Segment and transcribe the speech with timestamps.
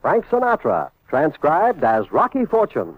[0.00, 2.94] Frank Sinatra, transcribed as Rocky Fortune.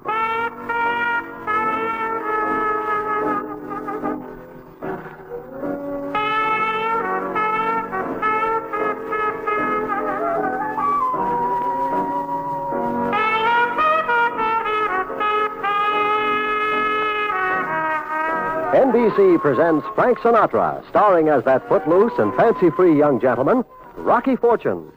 [18.75, 23.64] NBC presents Frank Sinatra, starring as that footloose and fancy free young gentleman,
[23.97, 24.92] Rocky Fortune.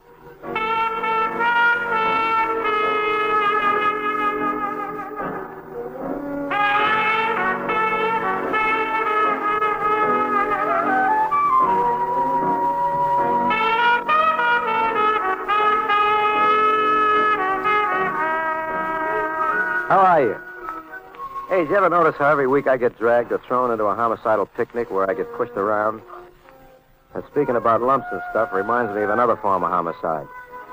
[21.54, 23.94] Hey, did you ever notice how every week I get dragged or thrown into a
[23.94, 26.02] homicidal picnic where I get pushed around?
[27.14, 30.26] And speaking about lumps and stuff reminds me of another form of homicide.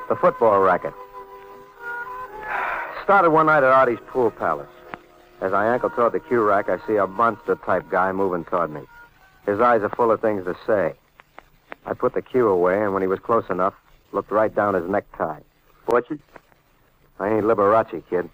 [0.09, 0.94] The football racket.
[3.04, 4.71] Started one night at Artie's pool palace.
[5.43, 8.71] As I ankle toward the cue rack, I see a monster type guy moving toward
[8.71, 8.81] me.
[9.44, 10.94] His eyes are full of things to say.
[11.84, 13.75] I put the cue away, and when he was close enough,
[14.12, 15.41] looked right down his necktie.
[15.84, 16.22] Fortune?
[17.19, 18.31] I ain't Liberace, kid.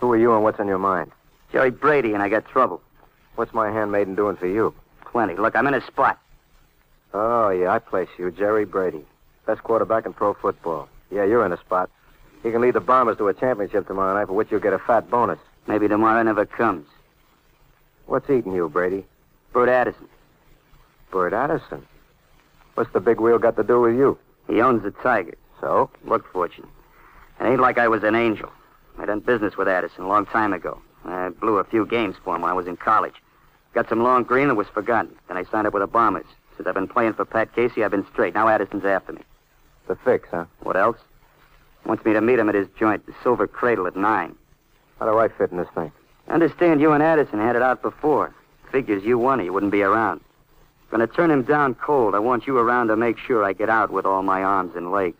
[0.00, 1.12] Who are you and what's on your mind?
[1.52, 2.80] Jerry Brady, and I got trouble.
[3.34, 4.74] What's my handmaiden doing for you?
[5.10, 5.36] Plenty.
[5.36, 6.18] Look, I'm in a spot.
[7.12, 8.30] Oh, yeah, I place you.
[8.30, 9.04] Jerry Brady.
[9.46, 10.88] Best quarterback in pro football.
[11.10, 11.90] Yeah, you're in a spot.
[12.42, 14.78] You can lead the Bombers to a championship tomorrow night, for which you'll get a
[14.78, 15.38] fat bonus.
[15.66, 16.86] Maybe tomorrow never comes.
[18.06, 19.04] What's eating you, Brady?
[19.52, 20.08] Bert Addison.
[21.10, 21.86] Bert Addison.
[22.74, 24.18] What's the big wheel got to do with you?
[24.48, 25.36] He owns the Tigers.
[25.60, 25.90] So?
[26.04, 26.66] Look, Fortune.
[27.38, 28.50] It ain't like I was an angel.
[28.98, 30.80] I done business with Addison a long time ago.
[31.04, 33.14] I blew a few games for him when I was in college.
[33.74, 35.14] Got some long green that was forgotten.
[35.28, 36.26] Then I signed up with the Bombers.
[36.56, 38.34] Since I've been playing for Pat Casey, I've been straight.
[38.34, 39.22] Now Addison's after me.
[39.88, 40.44] The fix, huh?
[40.60, 40.98] What else?
[41.84, 44.36] Wants me to meet him at his joint, the Silver Cradle, at 9.
[44.98, 45.90] How do I fit in this thing?
[46.28, 48.34] I Understand you and Addison had it out before.
[48.70, 50.20] Figures you won he wouldn't be around.
[50.90, 52.14] Gonna turn him down cold.
[52.14, 54.92] I want you around to make sure I get out with all my arms and
[54.92, 55.16] legs.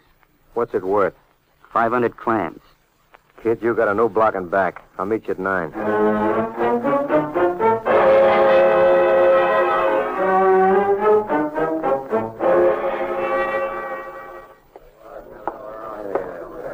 [0.54, 1.14] What's it worth?
[1.72, 2.60] 500 clams.
[3.42, 4.84] Kid, you got a no blocking back.
[4.98, 5.72] I'll meet you at nine.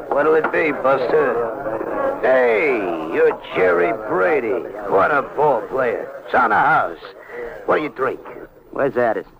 [0.09, 2.19] What'll it be, Buster?
[2.21, 2.77] Hey,
[3.13, 4.49] you're Jerry Brady.
[4.91, 6.11] What a ball player.
[6.25, 6.99] It's on the house.
[7.65, 8.19] What do you drink?
[8.71, 9.31] Where's Addison?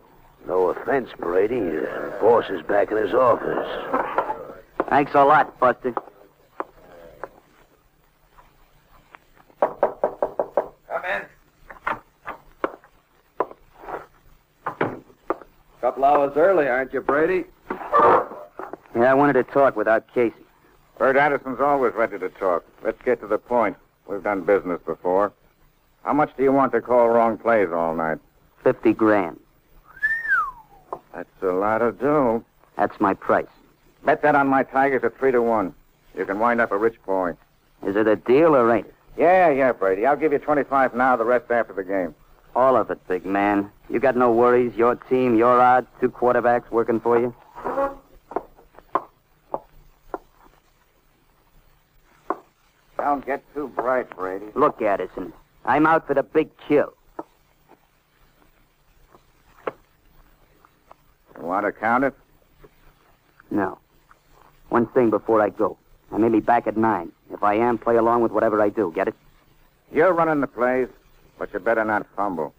[0.48, 1.60] No offense, Brady.
[1.60, 3.68] The boss is back in his office.
[4.90, 5.94] Thanks a lot, Buster.
[10.90, 11.26] Come in.
[15.82, 17.46] Couple hours early, aren't you, Brady?
[17.72, 20.36] Yeah, I wanted to talk without Casey.
[20.98, 22.66] Bert Addison's always ready to talk.
[22.84, 23.78] Let's get to the point.
[24.06, 25.32] We've done business before.
[26.04, 28.18] How much do you want to call wrong plays all night?
[28.64, 29.40] 50 grand.
[31.14, 32.44] That's a lot of dough.
[32.78, 33.48] That's my price.
[34.04, 35.74] Bet that on my Tigers at three to one.
[36.18, 37.32] You can wind up a rich boy.
[37.86, 38.96] Is it a deal or ain't it?
[39.18, 40.06] Yeah, yeah, Brady.
[40.06, 42.16] I'll give you 25 now, the rest after the game.
[42.56, 43.72] All of it, big man.
[43.90, 44.76] You got no worries.
[44.76, 47.34] Your team, your odds, two quarterbacks working for you.
[52.98, 54.48] Don't get too bright, Brady.
[54.56, 55.34] Look, Addison.
[55.66, 56.94] I'm out for the big kill.
[61.38, 62.14] You want to count it?
[63.50, 63.80] No.
[64.70, 65.78] One thing before I go.
[66.12, 67.12] I may be back at 9.
[67.32, 68.92] If I am, play along with whatever I do.
[68.94, 69.16] Get it?
[69.92, 70.90] You're running the place,
[71.40, 72.54] but you better not fumble.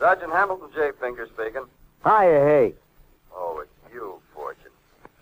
[0.00, 0.90] Sergeant Hamilton J.
[1.00, 1.64] Finger speaking.
[2.04, 2.74] Hiya, hey.
[3.34, 4.72] Oh, it's you, Fortune.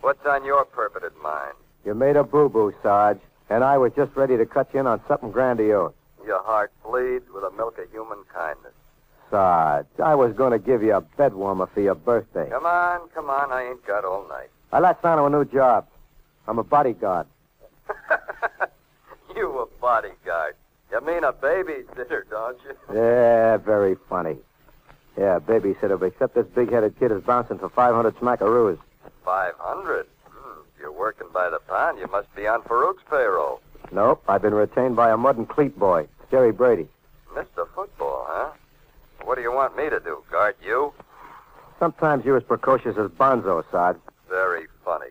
[0.01, 1.55] What's on your perverted mind?
[1.85, 3.21] You made a boo-boo, Sarge,
[3.51, 5.93] and I was just ready to cut you in on something grandiose.
[6.27, 8.73] Your heart bleeds with the milk of human kindness.
[9.31, 12.49] Sarge, I was going to give you a bed warmer for your birthday.
[12.51, 13.51] Come on, come on.
[13.51, 14.51] I ain't got all night.
[14.73, 15.87] I latched onto a new job.
[16.47, 17.27] I'm a bodyguard.
[19.37, 20.55] you a bodyguard.
[20.91, 22.77] You mean a babysitter, don't you?
[22.95, 24.37] Yeah, very funny.
[25.17, 28.79] Yeah, babysitter, but except this big-headed kid is bouncing for 500 smackaroos.
[29.25, 30.07] 500.
[30.27, 30.61] Hmm.
[30.75, 33.61] If you're working by the pound, you must be on Farouk's payroll.
[33.93, 36.89] Nope, I've been retained by a mud and cleat boy, Jerry Brady.
[37.35, 37.69] Mr.
[37.75, 38.51] Football, huh?
[39.25, 40.25] What do you want me to do?
[40.31, 40.93] Guard you?
[41.79, 43.99] Sometimes you're as precocious as Bonzo, Sarge.
[44.31, 45.11] Very funny.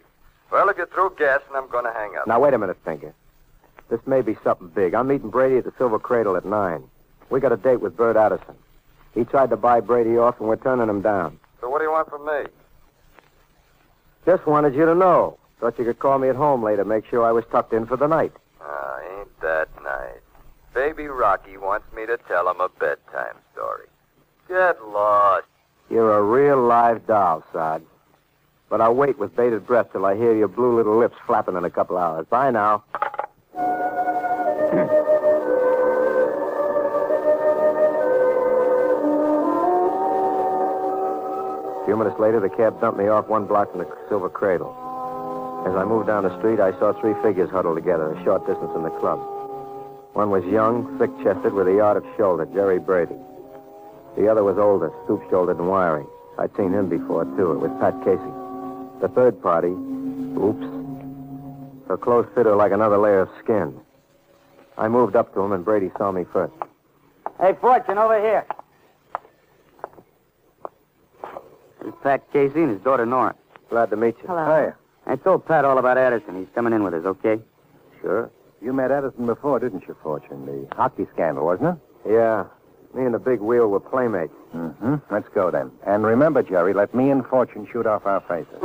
[0.52, 2.28] Well, if you're through guessing, I'm going to hang up.
[2.28, 3.14] Now, wait a minute, Finger.
[3.90, 4.94] This may be something big.
[4.96, 6.84] I'm meeting Brady at the Silver Cradle at 9.
[7.30, 8.56] We got a date with Bert Addison.
[9.14, 11.40] He tried to buy Brady off, and we're turning him down.
[11.60, 12.44] So what do you want from me?
[14.26, 15.38] Just wanted you to know.
[15.60, 17.96] Thought you could call me at home later, make sure I was tucked in for
[17.96, 18.32] the night.
[18.64, 20.22] Ah, ain't that nice.
[20.74, 23.88] Baby Rocky wants me to tell him a bedtime story.
[24.48, 25.48] Get lost.
[25.90, 27.84] You're a real live doll, Sarge.
[28.70, 31.66] But I'll wait with bated breath till I hear your blue little lips flapping in
[31.66, 32.26] a couple hours.
[32.30, 32.84] Bye now.
[41.82, 44.81] A few minutes later, the cab dumped me off one block from the Silver Cradle.
[45.66, 48.72] As I moved down the street, I saw three figures huddled together a short distance
[48.74, 49.20] from the club.
[50.14, 53.16] One was young, thick-chested, with a yard of shoulder, Jerry Brady.
[54.18, 56.06] The other was older, stoop-shouldered and wiry.
[56.38, 57.52] I'd seen him before, too.
[57.54, 58.34] It was Pat Casey.
[59.02, 60.66] The third party, oops,
[61.88, 63.80] her clothes fit her like another layer of skin.
[64.78, 66.54] I moved up to him, and Brady saw me first.
[67.40, 68.46] Hey, Fortune, over here.
[71.80, 73.36] This is Pat Casey and his daughter Nora.
[73.70, 74.28] Glad to meet you.
[74.28, 74.46] Hello.
[74.46, 74.76] Hiya.
[75.12, 76.40] I told Pat all about Addison.
[76.40, 77.38] He's coming in with us, okay?
[78.00, 78.32] Sure.
[78.62, 80.46] You met Addison before, didn't you, Fortune?
[80.46, 82.14] The hockey scandal, wasn't it?
[82.14, 82.46] Yeah.
[82.94, 84.34] Me and the big wheel were playmates.
[84.56, 84.96] Mm-hmm.
[85.12, 85.70] Let's go then.
[85.86, 88.56] And remember, Jerry, let me and Fortune shoot off our faces.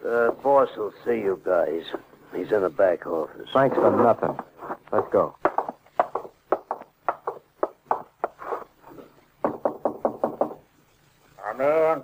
[0.00, 1.82] The boss will see you guys.
[2.32, 3.48] He's in the back office.
[3.52, 4.38] Thanks for nothing.
[4.92, 5.34] Let's go.
[11.56, 12.02] Come in.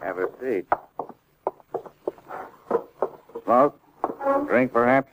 [0.00, 0.66] Have a seat.
[3.44, 3.80] Smoke?
[4.48, 5.08] Drink, perhaps?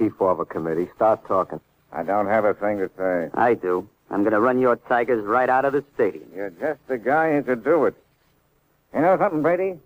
[0.00, 0.88] We're a committee.
[0.96, 1.60] Start talking.
[1.92, 3.28] I don't have a thing to say.
[3.34, 3.86] I do.
[4.10, 6.24] I'm going to run your Tigers right out of the stadium.
[6.34, 7.94] You're just the guy who could do it.
[8.94, 9.78] You know something, Brady?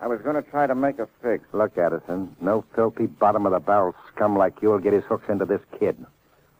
[0.00, 1.44] I was going to try to make a fix.
[1.52, 5.44] Look, Addison, no filthy bottom of the barrel scum like you'll get his hooks into
[5.44, 6.04] this kid.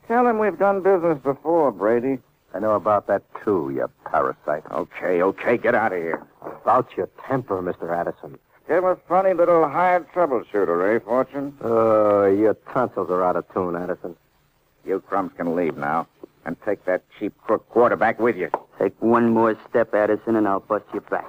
[0.06, 2.19] Tell him we've done business before, Brady.
[2.53, 4.65] I know about that too, you parasite.
[4.70, 6.22] Okay, okay, get out of here.
[6.43, 7.96] About your temper, Mr.
[7.96, 8.39] Addison.
[8.70, 11.56] Give a funny little hired troubleshooter, eh, Fortune?
[11.60, 14.15] Oh, your tonsils are out of tune, Addison.
[14.84, 16.06] You crumbs can leave now.
[16.44, 18.48] And take that cheap crook quarterback with you.
[18.79, 21.27] Take one more step, Addison, and I'll bust you back.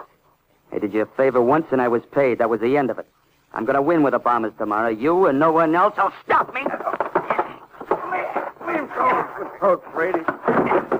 [0.71, 2.38] I did you a favor once, and I was paid.
[2.38, 3.07] That was the end of it.
[3.53, 4.89] I'm going to win with the Bombers tomorrow.
[4.89, 6.62] You and no one else will stop me.
[9.39, 10.90] Good coach, Brady.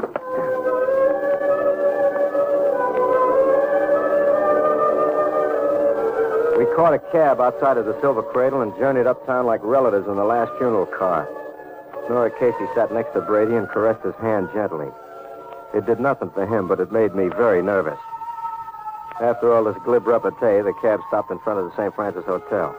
[6.76, 10.24] Caught a cab outside of the Silver Cradle and journeyed uptown like relatives in the
[10.24, 11.28] last funeral car.
[12.10, 14.88] Nora Casey sat next to Brady and caressed his hand gently.
[15.74, 18.00] It did nothing for him, but it made me very nervous.
[19.22, 21.94] After all this glib repartee, the cab stopped in front of the St.
[21.94, 22.76] Francis Hotel.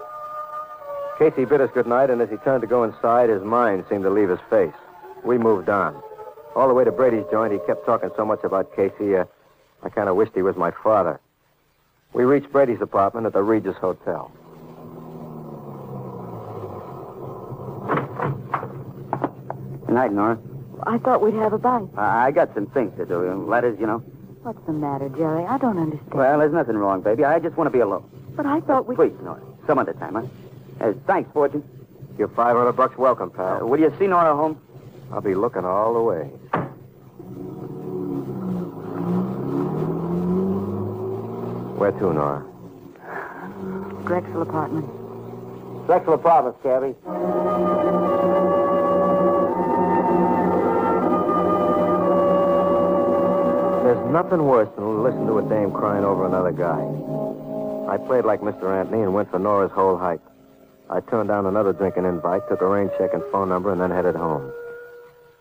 [1.18, 4.02] Casey bid us good night, and as he turned to go inside, his mind seemed
[4.04, 4.74] to leave his face.
[5.24, 6.02] We moved on.
[6.56, 9.24] All the way to Brady's joint, he kept talking so much about Casey, uh,
[9.82, 11.20] I kind of wished he was my father.
[12.12, 14.30] We reached Brady's apartment at the Regis Hotel.
[19.86, 20.38] Good night, Nora.
[20.86, 21.88] I thought we'd have a bite.
[21.96, 23.22] I I got some things to do.
[23.48, 23.98] Letters, you know.
[24.42, 25.44] What's the matter, Jerry?
[25.44, 26.14] I don't understand.
[26.14, 27.24] Well, there's nothing wrong, baby.
[27.24, 28.04] I just want to be alone.
[28.36, 28.96] but I thought we.
[28.96, 29.40] Please, Nora.
[29.66, 30.22] Some other time, huh?
[30.84, 31.62] Uh, thanks, Fortune.
[32.18, 33.68] Your 500 bucks welcome, Uh, pal.
[33.68, 34.58] will you see Nora home?
[35.12, 36.30] I'll be looking all the way.
[41.82, 42.46] Where to, Nora?
[44.06, 44.86] Drexel apartment.
[45.86, 46.94] Drexel Apartments, Cabby.
[53.82, 56.78] There's nothing worse than to listen to a dame crying over another guy.
[57.92, 58.78] I played like Mr.
[58.78, 60.20] Anthony and went for Nora's whole height.
[60.88, 63.90] I turned down another drinking invite, took a rain check and phone number, and then
[63.90, 64.52] headed home.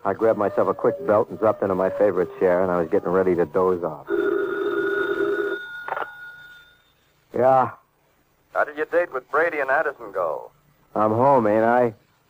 [0.04, 2.90] I grabbed myself a quick belt and dropped into my favorite chair, and I was
[2.90, 4.08] getting ready to doze off.
[7.34, 7.70] Yeah,
[8.52, 10.50] How did your date with Brady and Addison go?
[10.94, 11.86] I'm home, ain't I?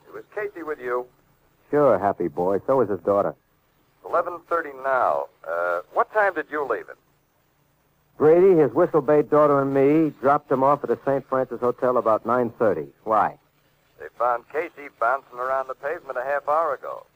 [0.07, 1.07] It was Casey with you.
[1.71, 2.61] Sure, happy boy.
[2.67, 3.35] So is his daughter.
[4.05, 5.27] 11.30 now.
[5.47, 6.97] Uh, what time did you leave it?
[8.19, 11.27] Brady, his whistle-bait daughter, and me dropped him off at the St.
[11.29, 12.89] Francis Hotel about 9.30.
[13.05, 13.37] Why?
[13.99, 17.07] They found Casey bouncing around the pavement a half hour ago.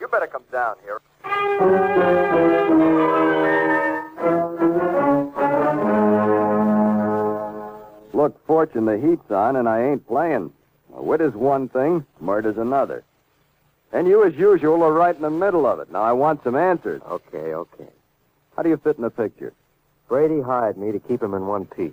[0.00, 1.00] You better come down here.
[8.18, 10.52] Look, Fortune, the heat's on, and I ain't playing.
[10.90, 13.04] Now, wit is one thing, murder's another.
[13.92, 15.92] And you, as usual, are right in the middle of it.
[15.92, 17.00] Now, I want some answers.
[17.08, 17.86] Okay, okay.
[18.56, 19.52] How do you fit in the picture?
[20.08, 21.92] Brady hired me to keep him in one piece.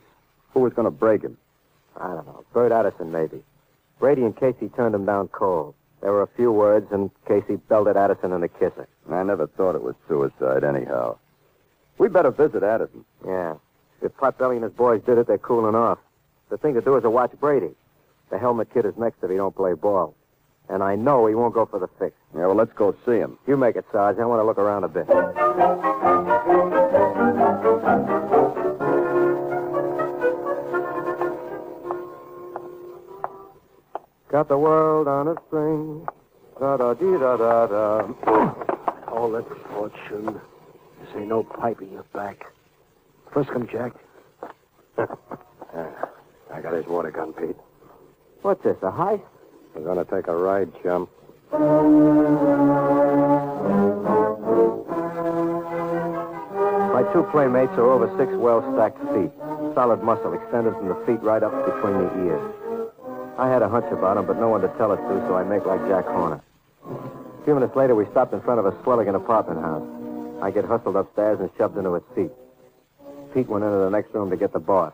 [0.56, 1.38] Who was going to break him?
[1.96, 2.44] I don't know.
[2.54, 3.44] Bert Addison, maybe.
[4.00, 5.76] Brady and Casey turned him down cold.
[6.02, 8.88] There were a few words, and Casey belted Addison in a kisser.
[9.12, 11.20] I never thought it was suicide, anyhow.
[12.00, 13.06] We better visit Addison.
[13.24, 13.58] Yeah.
[14.02, 16.00] If Potbelly and his boys did it, they're cooling off.
[16.50, 17.72] The thing to do is to watch Brady.
[18.30, 20.16] The helmet kid is next if he don't play ball.
[20.70, 22.16] And I know he won't go for the fix.
[22.34, 23.38] Yeah, well, let's go see him.
[23.48, 24.18] You make it, Sarge.
[24.18, 25.08] I want to look around a bit.
[34.32, 36.08] Got the world on a string.
[36.60, 38.08] Da da dee da da da.
[39.08, 40.42] Hold it, Fortune.
[41.00, 42.46] This ain't no pipe in your back.
[43.32, 43.94] Frisk him, Jack.
[46.54, 47.56] I got his water gun, Pete.
[48.42, 49.22] What's this, a heist?
[49.74, 51.10] We're gonna take a ride, chum.
[56.94, 59.32] My two playmates are over six well-stacked feet.
[59.74, 62.54] Solid muscle extended from the feet right up between the ears.
[63.38, 65.44] I had a hunch about him, but no one to tell it to, so I
[65.44, 66.42] make like Jack Horner.
[66.88, 69.84] A few minutes later, we stopped in front of a Swelligan apartment house.
[70.42, 72.32] I get hustled upstairs and shoved into a seat.
[73.34, 74.94] Pete went into the next room to get the boss.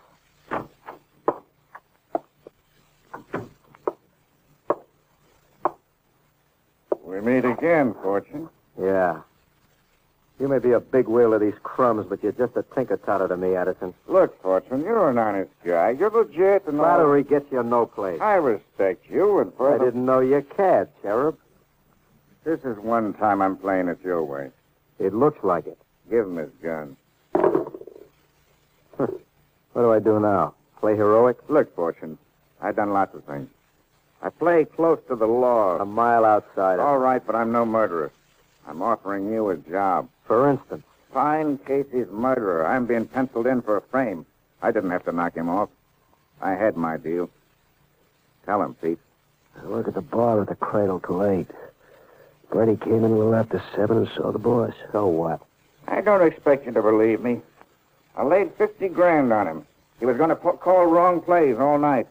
[7.21, 8.49] We meet again, Fortune.
[8.79, 9.21] Yeah.
[10.39, 13.27] You may be a big wheel of these crumbs, but you're just a tinker totter
[13.27, 13.93] to me, Addison.
[14.07, 15.91] Look, Fortune, you're an honest guy.
[15.91, 16.85] You're legit and all.
[16.85, 18.19] Flattery gets you no place.
[18.19, 21.37] I respect you, and for I didn't know you cared, Cherub.
[22.43, 24.49] This is one time I'm playing it your way.
[24.97, 25.77] It looks like it.
[26.09, 26.97] Give him his gun.
[29.73, 30.53] What do I do now?
[30.81, 31.37] Play heroic?
[31.47, 32.17] Look, Fortune,
[32.61, 33.47] I've done lots of things.
[34.41, 35.77] Play close to the law.
[35.77, 36.79] A mile outside.
[36.79, 38.11] All right, but I'm no murderer.
[38.67, 40.09] I'm offering you a job.
[40.25, 40.83] For instance,
[41.13, 42.65] Find Casey's murderer.
[42.65, 44.25] I'm being penciled in for a frame.
[44.61, 45.69] I didn't have to knock him off.
[46.41, 47.29] I had my deal.
[48.45, 48.99] Tell him, Pete.
[49.61, 51.49] I work at the bar at the cradle till eight.
[52.49, 54.73] Brady came in a little after seven and saw the boss.
[54.91, 55.41] so what?
[55.87, 57.41] I don't expect you to believe me.
[58.15, 59.67] I laid 50 grand on him.
[59.99, 62.07] He was going to call wrong plays all night.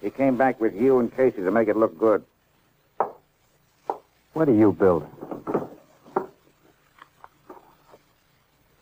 [0.00, 2.24] He came back with you and Casey to make it look good.
[4.32, 5.10] What are you building?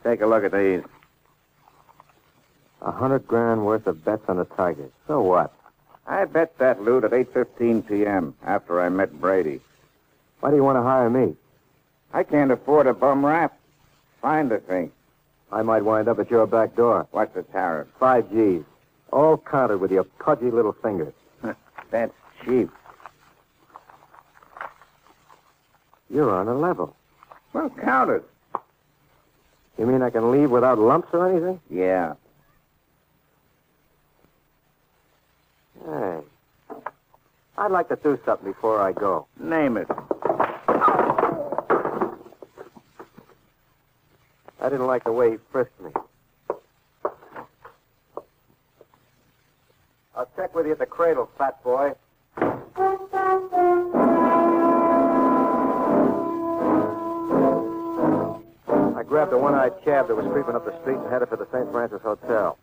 [0.02, 0.83] Take a look at these.
[2.83, 4.90] A hundred grand worth of bets on the Tigers.
[5.06, 5.52] So what?
[6.06, 8.35] I bet that loot at 8.15 p.m.
[8.44, 9.61] after I met Brady.
[10.40, 11.35] Why do you want to hire me?
[12.12, 13.59] I can't afford a bum rap.
[14.21, 14.92] Find the thing.
[15.50, 17.06] I might wind up at your back door.
[17.12, 17.88] What's the tariff?
[17.99, 18.64] Five G's.
[19.14, 21.14] All counted with your pudgy little fingers.
[21.92, 22.12] That's
[22.44, 22.68] cheap.
[26.11, 26.97] You're on a level.
[27.52, 28.25] Well, count it.
[29.78, 31.61] You mean I can leave without lumps or anything?
[31.71, 32.14] Yeah.
[35.85, 36.18] Hey.
[37.56, 39.28] I'd like to do something before I go.
[39.38, 39.87] Name it.
[44.61, 45.92] I didn't like the way he frisked me.
[50.16, 51.93] I'll check with you at the cradle, fat boy.
[58.97, 61.47] I grabbed a one-eyed cab that was creeping up the street and headed for the
[61.53, 61.71] St.
[61.71, 62.59] Francis Hotel.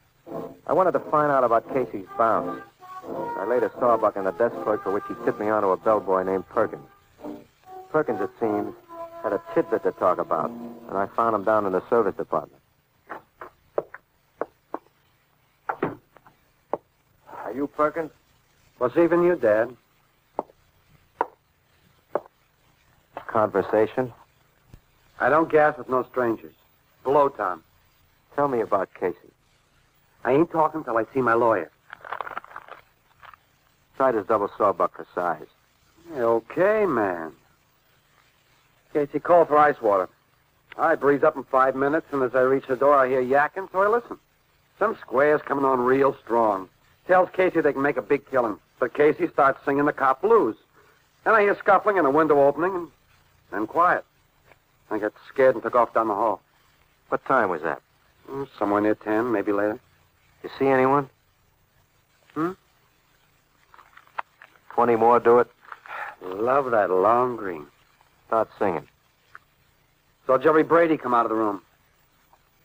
[0.68, 2.62] I wanted to find out about Casey's bounce.
[3.08, 5.78] I laid a sawbuck in the desk clerk for which he tipped me onto a
[5.78, 6.88] bellboy named Perkins.
[7.92, 8.74] Perkins, it seems,
[9.24, 12.61] had a tidbit to talk about, and I found him down in the service department.
[17.52, 18.12] Are you Perkins?
[18.78, 19.76] What's even you, Dad?
[23.28, 24.14] Conversation?
[25.20, 26.54] I don't gas with no strangers.
[27.04, 27.62] Below, Tom.
[28.38, 29.18] Tell me about Casey.
[30.24, 31.70] I ain't talking till I see my lawyer.
[33.98, 35.48] Tried his double sawbuck for size.
[36.16, 37.34] Okay, man.
[38.94, 40.08] Casey called for ice water.
[40.78, 43.70] I breeze up in five minutes, and as I reach the door, I hear yakking,
[43.74, 44.18] so I listen.
[44.80, 46.70] Some square's coming on real strong.
[47.08, 48.58] Tells Casey they can make a big killing.
[48.80, 50.56] But Casey starts singing the cop blues.
[51.24, 52.88] Then I hear scuffling and a window opening, and
[53.52, 54.04] then quiet.
[54.90, 56.42] I got scared and took off down the hall.
[57.10, 57.82] What time was that?
[58.30, 59.80] Mm, Somewhere near ten, maybe later.
[60.44, 61.10] You see anyone?
[62.34, 62.52] Hmm?
[64.74, 65.48] Twenty more do it?
[66.24, 67.66] Love that long green.
[68.28, 68.88] Start singing.
[70.26, 71.62] Saw Jerry Brady come out of the room.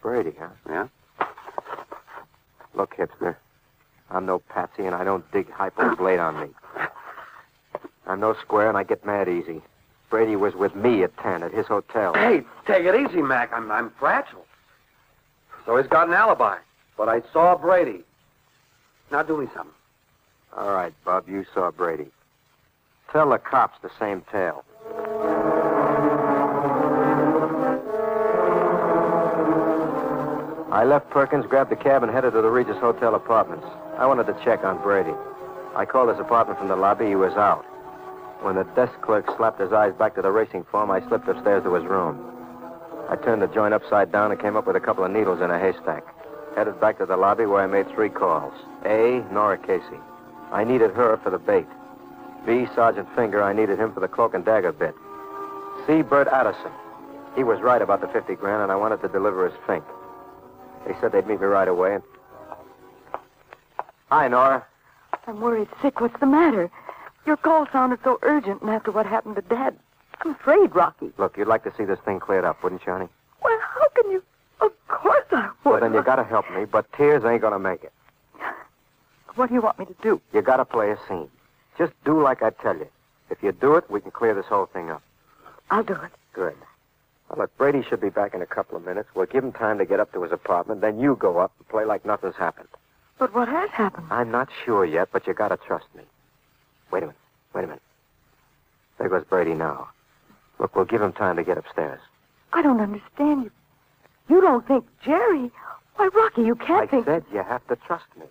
[0.02, 0.48] Brady, huh?
[0.68, 0.88] Yeah?
[2.74, 3.36] Look, hipster.
[4.10, 6.48] I'm no patsy, and I don't dig hypos late on me.
[8.06, 9.62] I'm no square, and I get mad easy.
[10.10, 12.14] Brady was with me at 10 at his hotel.
[12.14, 13.52] Hey, take it easy, Mac.
[13.52, 14.46] I'm, I'm fragile.
[15.64, 16.58] So he's got an alibi.
[16.96, 18.04] But I saw Brady.
[19.10, 19.74] Now do me something.
[20.56, 22.06] All right, Bub, you saw Brady.
[23.12, 24.64] Tell the cops the same tale.
[30.72, 33.66] I left Perkins, grabbed the cab, and headed to the Regis Hotel apartments.
[33.98, 35.14] I wanted to check on Brady.
[35.74, 37.06] I called his apartment from the lobby.
[37.06, 37.64] He was out.
[38.42, 41.62] When the desk clerk slapped his eyes back to the racing form, I slipped upstairs
[41.64, 42.20] to his room.
[43.08, 45.50] I turned the joint upside down and came up with a couple of needles in
[45.50, 46.04] a haystack.
[46.56, 48.52] Headed back to the lobby where I made three calls.
[48.84, 50.00] A, Nora Casey.
[50.52, 51.66] I needed her for the bait.
[52.44, 53.42] B, Sergeant Finger.
[53.42, 54.94] I needed him for the cloak and dagger bit.
[55.86, 56.72] C, Bert Addison.
[57.34, 59.84] He was right about the 50 grand, and I wanted to deliver his fink.
[60.86, 61.94] They said they'd meet me right away.
[61.94, 62.02] And...
[64.10, 64.64] Hi, Nora.
[65.26, 66.00] I'm worried sick.
[66.00, 66.70] What's the matter?
[67.26, 69.76] Your call sounded so urgent, and after what happened to Dad,
[70.20, 71.10] I'm afraid, Rocky.
[71.18, 73.08] Look, you'd like to see this thing cleared up, wouldn't you, honey?
[73.42, 74.22] Well, how can you?
[74.60, 75.70] Of course I would.
[75.72, 77.92] Well, then you gotta help me, but tears ain't gonna make it.
[79.34, 80.20] What do you want me to do?
[80.32, 81.28] You gotta play a scene.
[81.76, 82.86] Just do like I tell you.
[83.28, 85.02] If you do it, we can clear this whole thing up.
[85.70, 86.12] I'll do it.
[86.32, 86.54] Good.
[87.28, 89.08] Well, look, Brady should be back in a couple of minutes.
[89.14, 90.80] We'll give him time to get up to his apartment.
[90.80, 92.68] Then you go up and play like nothing's happened.
[93.18, 94.06] But what has happened?
[94.10, 96.02] I'm not sure yet, but you gotta trust me.
[96.90, 97.16] Wait a minute.
[97.54, 97.82] Wait a minute.
[98.98, 99.88] There goes Brady now.
[100.58, 102.00] Look, we'll give him time to get upstairs.
[102.52, 103.50] I don't understand you.
[104.28, 105.50] You don't think Jerry?
[105.96, 107.04] Why, Rocky, you can't I think.
[107.06, 108.26] said you have to trust me.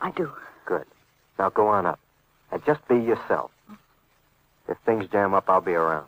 [0.00, 0.30] I do.
[0.66, 0.84] Good.
[1.38, 1.98] Now go on up.
[2.52, 3.50] And just be yourself.
[4.68, 6.06] If things jam up, I'll be around.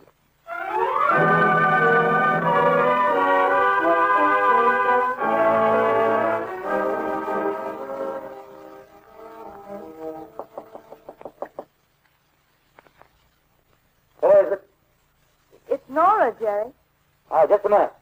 [17.30, 17.92] Oh, just a minute.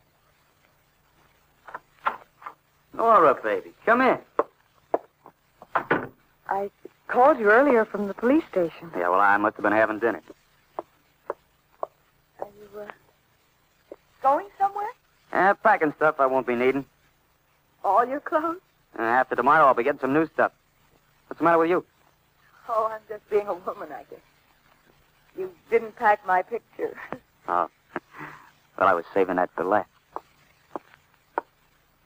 [2.95, 4.19] Nora, baby, come in.
[6.49, 6.71] I
[7.09, 8.91] called you earlier from the police station.
[8.97, 10.23] Yeah, well, I must have been having dinner.
[12.41, 12.87] Are you uh,
[14.23, 14.89] going somewhere?
[15.33, 16.87] Uh, packing stuff I won't be needing.
[17.85, 18.61] All your clothes?
[18.99, 20.53] Uh, after tomorrow, I'll be getting some new stuff.
[21.29, 21.85] What's the matter with you?
[22.69, 24.21] Oh, I'm just being a woman, I guess.
[25.37, 26.97] You didn't pack my picture.
[27.47, 27.69] Oh.
[28.79, 29.89] Well, I was saving that for last.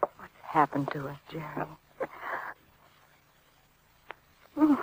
[0.01, 1.45] What's happened to us, Jerry?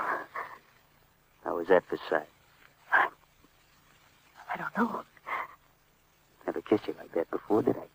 [1.43, 2.27] How was that for sight?
[2.93, 5.03] I don't know.
[6.45, 7.85] Never kissed you like that before, did I?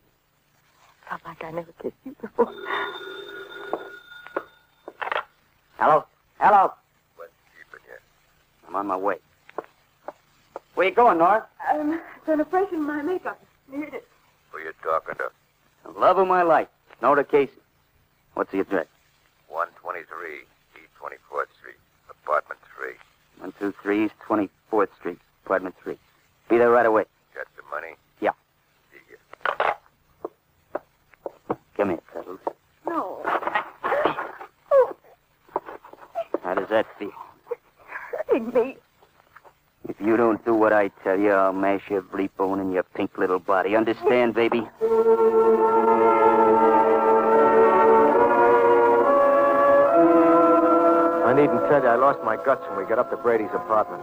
[1.09, 2.53] Felt like I never kissed you before.
[5.79, 6.05] Hello?
[6.39, 6.73] Hello?
[7.17, 7.99] What's keeping you?
[8.69, 9.17] I'm on my way.
[10.75, 11.47] Where you going, Nora?
[11.69, 13.44] I'm gonna freshen my makeup.
[13.71, 14.07] Need it.
[14.51, 15.31] Who are you talking to?
[15.85, 16.69] The love of my life.
[17.03, 17.53] Nora Casey.
[18.35, 18.87] What's the address?
[19.49, 21.77] 123 East 24th Street,
[22.11, 22.89] apartment 3.
[23.39, 25.97] 123 East 24th Street, apartment 3.
[26.49, 27.05] Be there right away.
[27.35, 27.95] Got some money?
[28.21, 28.31] Yeah.
[28.93, 29.75] See ya.
[31.77, 32.41] Come here, Cuddles.
[32.87, 33.21] No.
[36.43, 37.13] How does that feel?
[38.29, 38.77] Hurting me.
[39.87, 43.19] If you don't do what I tell you, I'll mash every bone in your pink
[43.19, 43.77] little body.
[43.77, 44.63] Understand, baby?
[51.25, 54.03] I needn't tell you, I lost my guts when we got up to Brady's apartment.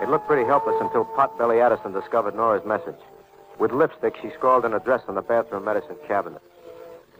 [0.00, 3.00] It looked pretty helpless until Potbelly Addison discovered Nora's message.
[3.58, 6.40] With lipstick, she scrawled an address on the bathroom medicine cabinet.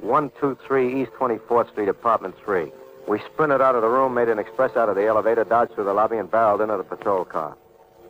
[0.00, 2.70] 123 East 24th Street, apartment 3.
[3.08, 5.86] We sprinted out of the room, made an express out of the elevator, dodged through
[5.86, 7.56] the lobby, and barreled into the patrol car.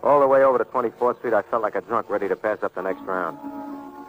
[0.03, 2.59] All the way over to 24th Street, I felt like a drunk ready to pass
[2.63, 3.39] up the next round.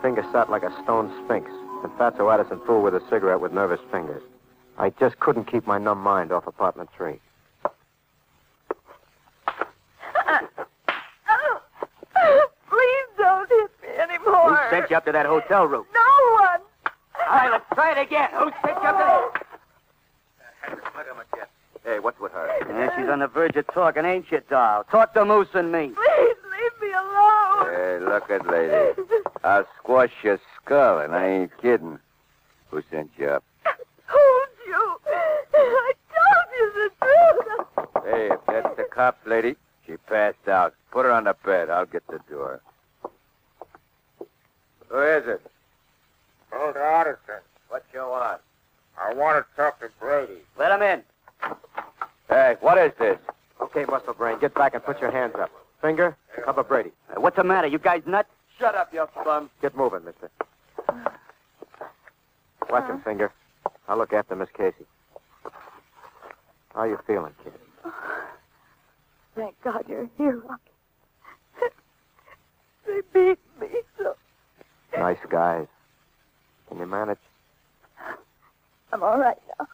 [0.02, 1.50] Finger sat like a stone sphinx,
[1.84, 4.22] and Fatso Addison fooled with a cigarette with nervous fingers.
[4.78, 7.20] I just couldn't keep my numb mind off apartment 3.
[10.16, 10.40] Uh,
[12.70, 14.56] please don't hit me anymore.
[14.56, 15.86] Who sent you up to that hotel room?
[15.94, 16.62] No one.
[17.30, 18.30] All right, let's try it again.
[18.34, 19.39] Who sent you up to that?
[21.84, 22.48] Hey, what's with her?
[22.68, 24.84] Yeah, she's on the verge of talking, ain't she, doll?
[24.86, 25.88] Talk to Moose and me.
[25.96, 27.70] Please leave me alone.
[27.74, 29.02] Hey, look at lady.
[29.44, 32.00] I'll squash your skull, and I ain't kidding.
[32.70, 33.44] Who sent you up?
[33.66, 34.98] Told you.
[35.56, 38.06] I told you the truth.
[38.06, 40.74] Hey, if that's the cops, lady, she passed out.
[40.92, 41.70] Put her on the bed.
[41.70, 42.62] I'll get the door.
[44.90, 45.42] Who is it?
[46.52, 47.42] Hold Addison.
[47.70, 48.42] What you want?
[49.00, 50.40] I want to talk to Brady.
[50.58, 51.04] Let him in.
[52.30, 53.18] Hey, what is this?
[53.62, 55.50] Okay, Muscle Brain, get back and put your hands up.
[55.82, 56.16] Finger,
[56.46, 56.92] cover Brady.
[57.10, 57.68] Uh, what's the matter?
[57.68, 58.30] You guys nuts?
[58.60, 59.50] Shut up, you bum.
[59.62, 60.30] Get moving, mister.
[62.70, 63.32] Watch him, Finger.
[63.88, 64.86] I'll look after Miss Casey.
[66.74, 67.54] How are you feeling, kid?
[69.36, 70.62] Thank God you're here, Rocky.
[72.86, 74.16] They beat me so.
[74.98, 75.68] Nice guys.
[76.68, 77.18] Can you manage?
[78.92, 79.68] I'm all right now.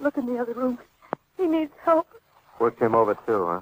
[0.00, 0.78] Look in the other room.
[1.40, 2.06] He needs help.
[2.58, 3.60] Worked him over, too, huh?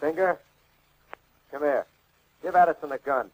[0.00, 0.36] Finger,
[1.52, 1.86] come here.
[2.42, 3.30] Give Addison a gun.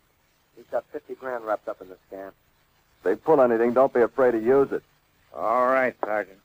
[0.55, 2.29] He's got 50 grand wrapped up in the scam.
[2.29, 4.83] If they pull anything, don't be afraid to use it.
[5.35, 6.39] All right, Sergeant.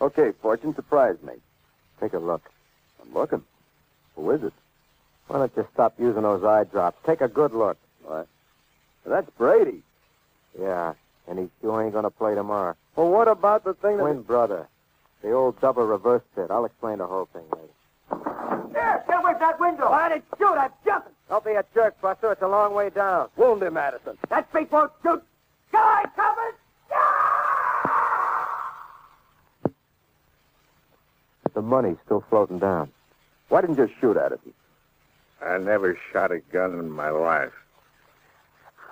[0.00, 1.34] Okay, Fortune, surprise me.
[2.00, 2.42] Take a look.
[3.00, 3.42] I'm looking.
[4.16, 4.52] Who is it?
[5.28, 6.98] Why don't you stop using those eye drops?
[7.06, 7.78] Take a good look.
[8.04, 8.28] What?
[9.06, 9.82] That's Brady.
[10.58, 10.94] Yeah,
[11.28, 12.76] and he sure ain't gonna play tomorrow.
[12.96, 14.68] Well, what about the thing Twin brother.
[15.22, 16.50] The old double reverse fit.
[16.50, 18.70] I'll explain the whole thing later.
[18.72, 19.90] There, get away from that window.
[19.90, 20.54] Why didn't shoot?
[20.54, 21.12] I'm jumping.
[21.28, 22.32] Don't be a jerk, Buster.
[22.32, 23.28] It's a long way down.
[23.36, 24.18] Wound him, Addison.
[24.28, 25.22] That big won't shoot.
[25.72, 26.54] Guy, cover!
[31.54, 32.90] The money's still floating down.
[33.48, 34.52] Why didn't you shoot at Addison?
[35.40, 37.52] I never shot a gun in my life.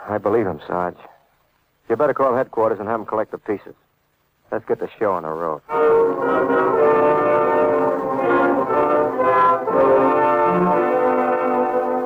[0.09, 0.97] I believe him, Sarge.
[1.89, 3.75] You better call headquarters and have them collect the pieces.
[4.51, 5.63] Let's get the show on the road.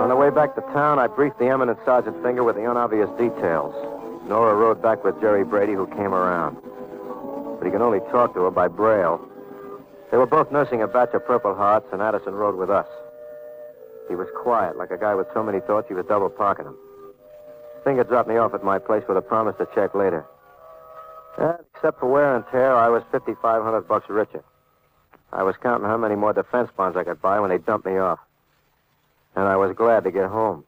[0.01, 3.11] On the way back to town, I briefed the eminent Sergeant Finger with the unobvious
[3.19, 3.75] details.
[4.29, 6.57] Nora rode back with Jerry Brady, who came around.
[7.59, 9.21] But he can only talk to her by braille.
[10.11, 12.87] They were both nursing a batch of Purple Hearts, and Addison rode with us.
[14.09, 16.77] He was quiet, like a guy with so many thoughts he was double parking them.
[17.87, 20.27] Finger dropped me off at my place with a promise to check later.
[21.39, 24.43] And except for wear and tear, I was 5,500 bucks richer.
[25.33, 27.97] I was counting how many more defense bonds I could buy when they dumped me
[27.97, 28.19] off.
[29.37, 30.65] And I was glad to get home.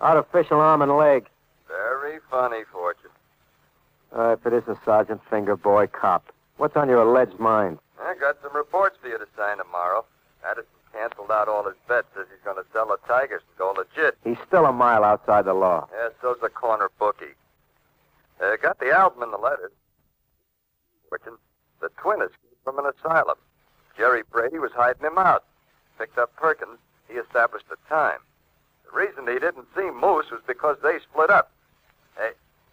[0.00, 1.28] Artificial arm and leg.
[1.68, 3.10] Very funny, Fortune.
[4.16, 6.24] Uh, if it isn't Sergeant Finger, boy, cop.
[6.56, 7.80] What's on your alleged mind?
[8.00, 10.06] I got some reports for you to sign tomorrow.
[10.42, 13.74] Addison canceled out all his bets, says he's going to sell the Tigers and go
[13.76, 14.18] legit.
[14.24, 15.88] He's still a mile outside the law.
[15.92, 17.34] Yeah, so's the corner bookie.
[18.42, 19.72] Uh, got the album in the letters.
[21.08, 21.38] Fortune,
[21.80, 23.36] the twin escaped from an asylum.
[23.96, 25.44] Jerry Brady was hiding him out.
[25.98, 26.78] Picked up Perkins.
[27.08, 28.18] He established the time.
[28.84, 31.50] The reason he didn't see Moose was because they split up.
[32.16, 32.30] Hey,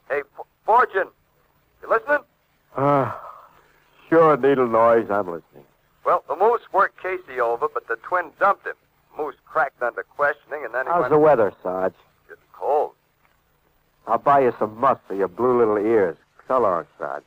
[0.10, 1.08] hey, F- Fortune,
[1.82, 2.20] you listening?
[2.76, 3.20] Ah,
[4.10, 5.10] sure, needle noise.
[5.10, 5.64] I'm listening.
[6.08, 8.76] Well, the Moose worked Casey over, but the twin dumped him.
[9.18, 11.12] Moose cracked under questioning, and then he How's went...
[11.12, 11.94] the weather, Sarge?
[12.32, 12.92] It's cold.
[14.08, 16.16] I'll buy you some must for your blue little ears.
[16.48, 17.24] So long, Sarge.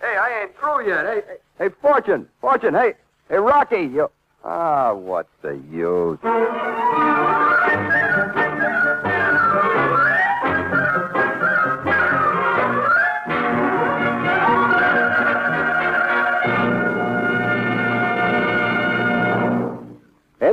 [0.00, 1.04] Hey, I ain't through yet.
[1.04, 2.26] Hey, hey, Hey, Fortune!
[2.40, 2.94] Fortune, hey!
[3.28, 4.10] Hey, Rocky, you...
[4.42, 6.18] Ah, what's the use?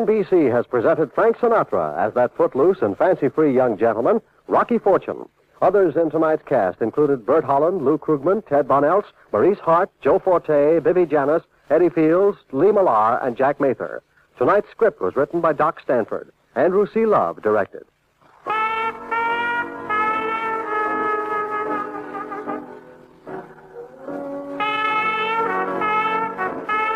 [0.04, 5.30] NBC has presented Frank Sinatra as that footloose and fancy-free young gentleman, Rocky Fortune.
[5.62, 10.82] Others in tonight's cast included Bert Holland, Lou Krugman, Ted Bonelts, Maurice Hart, Joe Forte,
[10.82, 14.04] Bibi Janis, Eddie Fields, Lee Millar, and Jack Mather.
[14.38, 16.34] Tonight's script was written by Doc Stanford.
[16.54, 17.06] Andrew C.
[17.06, 17.86] Love directed.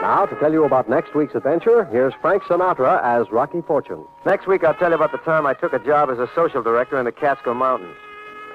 [0.08, 4.06] Now, to tell you about next week's adventure, here's Frank Sinatra as Rocky Fortune.
[4.26, 6.63] Next week, I'll tell you about the time I took a job as a social
[6.63, 7.98] director in the Catskill Mountains.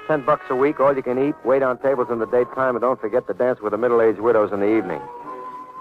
[0.09, 2.81] Ten bucks a week, all you can eat, wait on tables in the daytime, and
[2.81, 5.03] don't forget to dance with the middle-aged widows in the evening.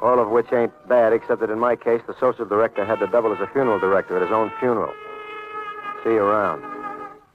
[0.01, 3.07] All of which ain't bad, except that in my case, the social director had to
[3.07, 4.93] double as a funeral director at his own funeral.
[6.03, 6.65] See you around.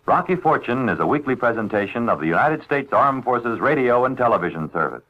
[0.04, 4.70] Rocky Fortune is a weekly presentation of the United States Armed Forces Radio and Television
[4.72, 5.04] Service.